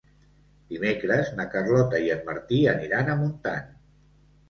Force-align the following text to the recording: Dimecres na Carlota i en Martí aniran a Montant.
Dimecres 0.73 1.29
na 1.41 1.47
Carlota 1.53 2.01
i 2.07 2.11
en 2.17 2.25
Martí 2.33 2.65
aniran 2.75 3.15
a 3.19 3.23
Montant. 3.25 3.73